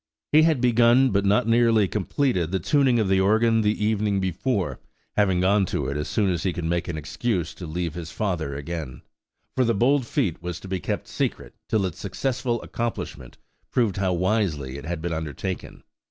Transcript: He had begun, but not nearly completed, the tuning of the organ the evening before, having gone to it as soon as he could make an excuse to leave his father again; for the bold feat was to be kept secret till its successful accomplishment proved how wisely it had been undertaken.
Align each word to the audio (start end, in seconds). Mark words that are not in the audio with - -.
He 0.31 0.41
had 0.41 0.61
begun, 0.61 1.11
but 1.11 1.25
not 1.25 1.47
nearly 1.47 1.87
completed, 1.87 2.49
the 2.49 2.57
tuning 2.57 2.97
of 2.97 3.07
the 3.07 3.19
organ 3.19 3.61
the 3.61 3.85
evening 3.85 4.19
before, 4.19 4.79
having 5.15 5.41
gone 5.41 5.67
to 5.67 5.85
it 5.85 5.95
as 5.95 6.07
soon 6.07 6.31
as 6.31 6.41
he 6.41 6.53
could 6.53 6.65
make 6.65 6.87
an 6.87 6.97
excuse 6.97 7.53
to 7.53 7.67
leave 7.67 7.93
his 7.93 8.11
father 8.11 8.55
again; 8.55 9.03
for 9.55 9.63
the 9.63 9.75
bold 9.75 10.07
feat 10.07 10.41
was 10.41 10.59
to 10.61 10.67
be 10.67 10.79
kept 10.79 11.07
secret 11.07 11.53
till 11.69 11.85
its 11.85 11.99
successful 11.99 12.59
accomplishment 12.63 13.37
proved 13.69 13.97
how 13.97 14.13
wisely 14.13 14.75
it 14.79 14.85
had 14.85 15.03
been 15.03 15.13
undertaken. 15.13 15.83